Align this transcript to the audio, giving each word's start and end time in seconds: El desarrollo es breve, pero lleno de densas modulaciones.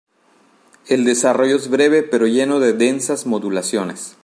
El 0.87 1.05
desarrollo 1.05 1.55
es 1.57 1.69
breve, 1.69 2.01
pero 2.01 2.25
lleno 2.25 2.59
de 2.59 2.73
densas 2.73 3.27
modulaciones. 3.27 4.17